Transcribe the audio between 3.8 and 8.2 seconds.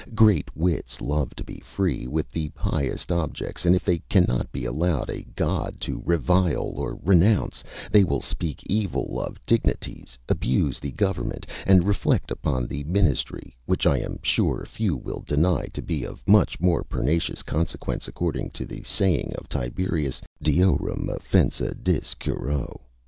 they cannot be allowed a god to revile or renounce, they will